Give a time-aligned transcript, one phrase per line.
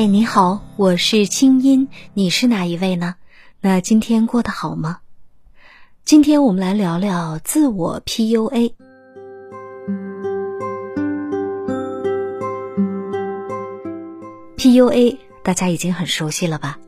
[0.00, 3.16] 嗨，你好，我是清音，你是哪一位呢？
[3.60, 5.00] 那今天过得好吗？
[6.04, 8.74] 今天我们来聊聊自我 PUA。
[14.56, 16.78] PUA 大家已经很熟悉了吧？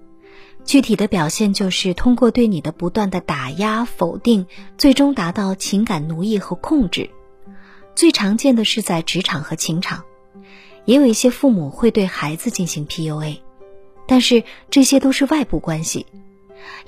[0.64, 4.46] 具体的表现就是通过对你的不断的打压、否定，
[4.78, 7.10] 最终达到情感奴役和控制。
[7.96, 10.04] 最常见的是在职场和情场。
[10.90, 13.38] 也有一些父母会对孩子进行 PUA，
[14.08, 16.04] 但是这些都是外部关系。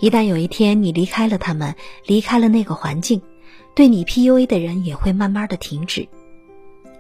[0.01, 3.23] 一旦有一天你离开了他们，离开了那个环境，
[3.77, 6.09] 对你 PUA 的人也会慢慢的停止。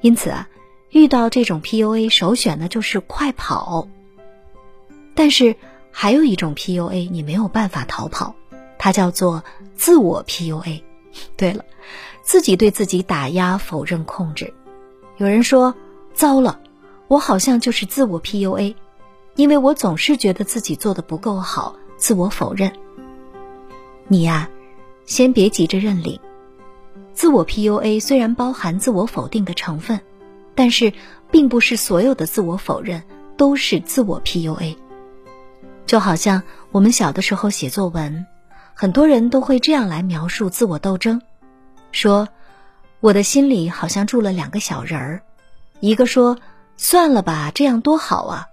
[0.01, 0.49] 因此啊，
[0.91, 3.89] 遇到这种 PUA，首选的就是快跑。
[5.17, 5.57] 但是
[5.91, 8.37] 还有一种 PUA 你没有办法逃跑，
[8.79, 9.43] 它叫做
[9.75, 10.83] 自我 PUA。
[11.37, 11.65] 对了，
[12.23, 14.55] 自己对自己打压、否认、控制。
[15.17, 15.75] 有人说，
[16.15, 16.61] 糟了。
[17.13, 18.75] 我好像就是自我 PUA，
[19.35, 22.73] 因为我总是觉得自己做的不够好，自我否认。
[24.09, 24.49] 你呀，
[25.05, 26.19] 先别急着认领。
[27.13, 30.01] 自我 PUA 虽然包含自我否定的成分，
[30.55, 30.91] 但是
[31.31, 33.03] 并不是所有的自我否认
[33.37, 34.79] 都是自我 PUA。
[35.85, 38.27] 就好像我们小的时候写作文，
[38.73, 41.21] 很多人都会这样来描述自我斗争，
[41.91, 42.27] 说
[43.01, 45.23] 我的心里好像住了两个小人儿，
[45.81, 46.39] 一个说。
[46.83, 48.49] 算了吧，这样多好啊！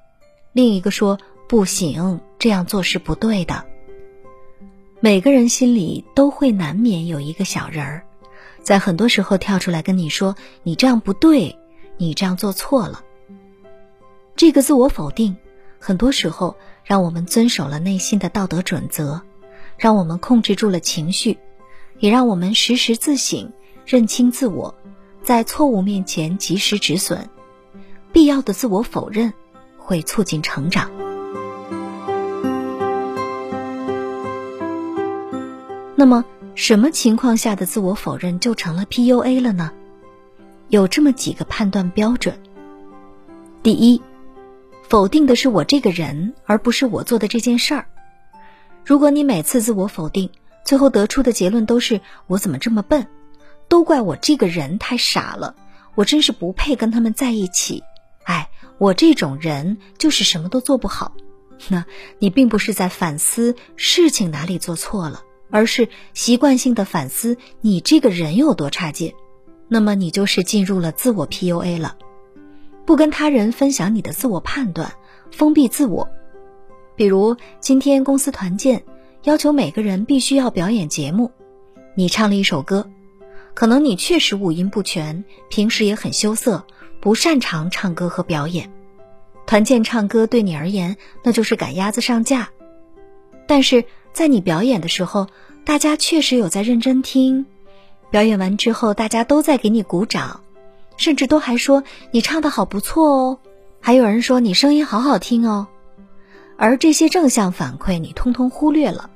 [0.54, 3.66] 另一个说不行，这样做是不对的。
[5.00, 8.04] 每个人心里都会难免有一个小人儿，
[8.62, 11.58] 在很多时候跳出来跟你说：“你这样不对，
[11.98, 13.04] 你这样做错了。”
[14.38, 15.36] 这个自我否定，
[15.80, 19.24] 很多时候让我们遵守了内心的道德准则，
[19.76, 21.36] 让我们控制住了情绪，
[21.98, 23.52] 也让我们时时自省、
[23.88, 24.76] 认清自我，
[25.24, 27.28] 在错误面前及时止损。
[28.12, 29.34] 必要的自我否认
[29.78, 30.90] 会促进成长。
[35.96, 36.24] 那么，
[36.56, 39.72] 什么情况下的自我否认就成了 PUA 了呢？
[40.70, 42.40] 有这么几个判断标准：
[43.62, 44.02] 第一，
[44.88, 47.86] 否定的是我这个人，而不是我做的这件事儿。
[48.86, 50.30] 如果你每次自我否定，
[50.64, 53.06] 最后得出的结论都是“我怎么这么笨”，
[53.68, 55.56] 都怪我这个人太傻了，
[55.96, 57.84] 我真是不配跟他们在一起。
[58.80, 61.14] 我这种人就是什么都做不好。
[61.68, 61.86] 那
[62.18, 69.14] 你并不是在反思事情哪里做错了，而是习惯性的反思你这个人有多差劲。
[69.68, 71.98] 那么你就是进入了自我 PUA 了，
[72.86, 74.94] 不跟他人分享你的自我判断，
[75.32, 76.10] 封闭自我。
[76.96, 78.84] 比如今天公司团建，
[79.24, 81.32] 要求每个人必须要表演节目，
[81.96, 82.90] 你唱了一首歌，
[83.54, 86.66] 可能你确实五音不全，平时也很羞涩。
[87.00, 88.72] 不擅长唱歌和表演，
[89.46, 92.50] 团建唱歌对你而言那就是赶鸭子上架。
[93.48, 95.28] 但是在你表演的时候，
[95.66, 97.46] 大家确实有在认真听。
[98.12, 100.42] 表演完之后，大家都在给你鼓掌，
[100.98, 103.40] 甚至都还说你唱的好不错哦。
[103.80, 105.68] 还有人说你声音好好听哦。
[106.58, 109.10] 而这些正向反馈你通通忽略了，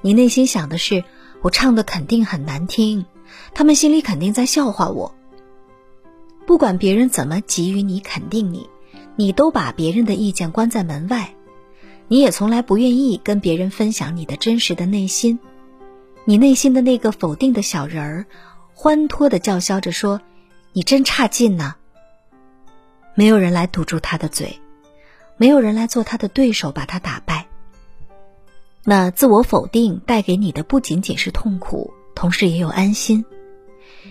[0.00, 1.04] 你内心想的是
[1.42, 3.04] 我唱的肯定很难听，
[3.54, 5.14] 他们心里肯定在笑话我。
[6.46, 8.68] 不管别人怎么给予你肯定你，
[9.14, 11.34] 你都把别人的意见关在门外，
[12.08, 15.38] 你也从来不愿意跟别人分享你的真实的内心。
[16.24, 18.26] 你内心的那个否定的小人儿，
[18.74, 20.20] 欢脱的叫嚣着说
[20.72, 21.76] ：“你真差劲呐！”
[23.14, 24.58] 没有人来堵住他的嘴，
[25.36, 27.46] 没有人来做他的对手把他打败。
[28.84, 33.24] 那自我否定带给你的不仅仅是痛苦，同时也有安心。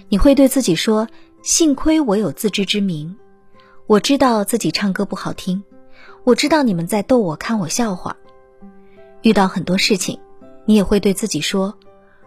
[0.07, 1.07] 你会对自己说。
[1.41, 3.15] 幸亏我有自知之明，
[3.87, 5.63] 我知道自己唱歌不好听，
[6.25, 8.17] 我知道你们在逗我看我笑话。
[9.21, 10.19] 遇到很多事情，
[10.65, 11.77] 你也会对自己说：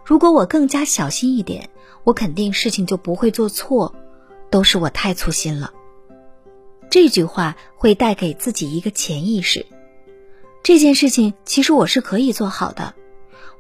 [0.05, 1.69] 如果我更加小心一点，
[2.05, 3.95] 我肯定事情就不会做错。
[4.51, 5.73] 都是我太粗心了。
[6.91, 9.65] 这句话会带给自己一个潜意识：
[10.63, 12.95] 这件事情其实我是可以做好的，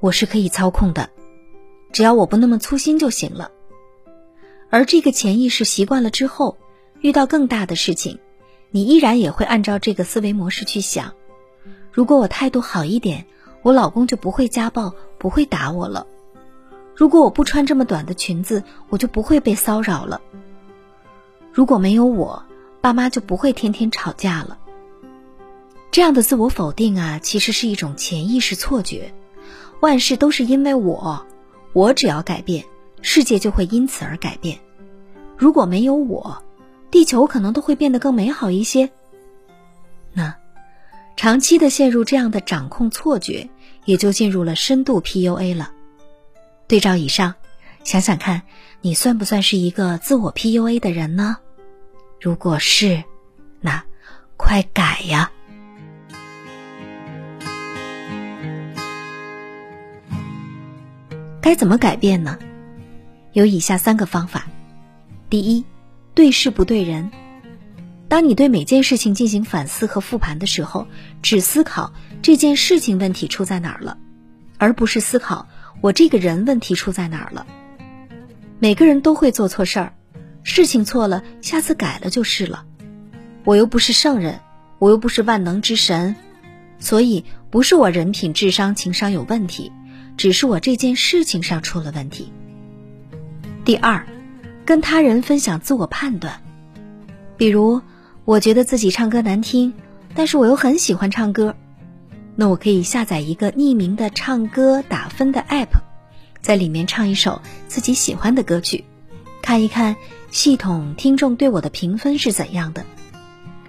[0.00, 1.08] 我是可以操控的，
[1.92, 3.50] 只要我不那么粗心就行了。
[4.72, 6.56] 而这个潜意识习惯了之后，
[7.02, 8.18] 遇到更大的事情，
[8.70, 11.12] 你依然也会按照这个思维模式去想：
[11.92, 13.26] 如果我态度好一点，
[13.60, 16.06] 我老公就不会家暴，不会打我了；
[16.96, 20.22] 如果我不穿这么短的裙子，我就不会被骚扰了；
[21.52, 22.42] 如果没有我，
[22.80, 24.58] 爸妈就不会天天吵架了。
[25.90, 29.12] 这样的自我否定啊，其实是一种潜意识错觉，
[29.80, 31.26] 万事都是因为我，
[31.74, 32.64] 我只要改变。
[33.02, 34.58] 世界就会因此而改变。
[35.36, 36.42] 如果没有我，
[36.90, 38.90] 地球可能都会变得更美好一些。
[40.12, 40.34] 那，
[41.16, 43.48] 长期的陷入这样的掌控错觉，
[43.84, 45.72] 也就进入了深度 PUA 了。
[46.68, 47.34] 对照以上，
[47.82, 48.42] 想想看，
[48.80, 51.36] 你算不算是一个自我 PUA 的人呢？
[52.20, 53.02] 如果是，
[53.60, 53.82] 那
[54.36, 55.30] 快改呀！
[61.40, 62.38] 该怎么改变呢？
[63.32, 64.46] 有以下三个方法：
[65.30, 65.64] 第一，
[66.14, 67.10] 对事不对人。
[68.08, 70.86] 当你对每件事情进行反思和复盘的时候，
[71.22, 73.96] 只思考这件事情问题出在哪儿了，
[74.58, 75.48] 而不是思考
[75.80, 77.46] 我这个人问题出在哪儿了。
[78.58, 79.94] 每个人都会做错事儿，
[80.42, 82.66] 事情错了，下次改了就是了。
[83.44, 84.40] 我又不是圣人，
[84.78, 86.14] 我又不是万能之神，
[86.78, 89.72] 所以不是我人品、智商、情商有问题。
[90.18, 92.30] 只是我这件事情上出了问题。
[93.64, 94.06] 第二，
[94.64, 96.40] 跟他人分享自我判断，
[97.36, 97.80] 比如
[98.24, 99.72] 我觉得自己唱歌难听，
[100.14, 101.54] 但是我又很喜欢唱歌，
[102.34, 105.68] 那我可以下载一个匿名的唱歌打分的 app，
[106.40, 108.84] 在里面唱一首自己喜欢的歌曲，
[109.42, 109.96] 看一看
[110.30, 112.84] 系统听众对我的评分是怎样的。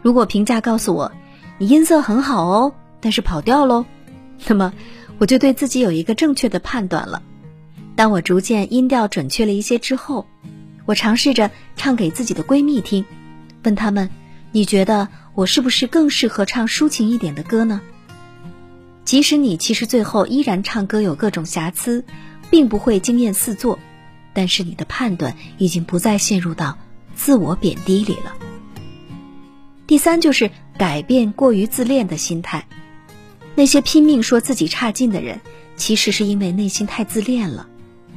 [0.01, 1.11] 如果评价告诉我
[1.59, 3.85] 你音色很好哦，但是跑调喽，
[4.47, 4.73] 那么。
[5.19, 7.21] 我就对自己有一个正确的判断了。
[7.95, 10.25] 当我逐渐音调准确了一些之后，
[10.85, 13.05] 我尝试着唱给自己的闺蜜听，
[13.63, 14.09] 问她们
[14.51, 17.81] ：“你觉得我是不是更适合唱抒情一点的歌呢？”
[19.05, 22.03] 即使你其实最后依然唱歌有各种瑕疵，
[22.49, 23.77] 并不会惊艳四座，
[24.33, 26.77] 但是你的判断已经不再陷入到
[27.13, 28.33] 自我贬低里了。
[29.85, 32.65] 第三就是改变过于自恋的心态。
[33.55, 35.39] 那些拼命说自己差劲的人，
[35.75, 37.67] 其实是因为内心太自恋了，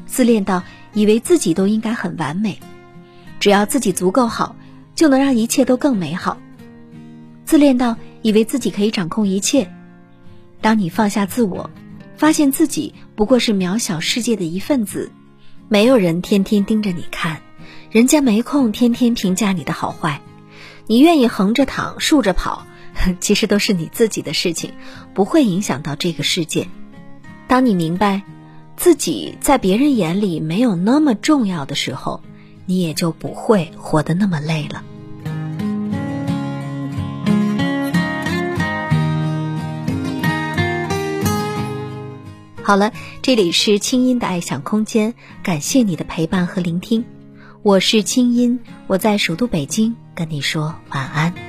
[0.07, 0.63] 自恋到
[0.95, 2.59] 以为自己都应该很完美，
[3.41, 4.57] 只要自己足够好，
[4.95, 6.39] 就能让一切都更美好。
[7.45, 9.71] 自恋到以为自己可以掌控一切。
[10.61, 11.71] 当你放下自我，
[12.17, 15.11] 发现自己不过是渺小世界的一份子，
[15.69, 17.43] 没有人天天盯着你看，
[17.91, 20.23] 人家没空天天评价你的好坏，
[20.87, 22.67] 你愿意横着躺，竖着跑。
[23.21, 24.73] 其实都是你自己的事情，
[25.13, 26.67] 不会影响到这个世界。
[27.47, 28.23] 当你明白
[28.77, 32.21] 自己在别人眼里没有那么重要的时候，
[32.67, 34.83] 你也就不会活得那么累了。
[42.63, 42.93] 好了，
[43.23, 47.05] 这里是清音的爱想空间，感谢你的陪伴和聆听。
[47.63, 51.46] 我是清音，我在首都北京跟你说晚安。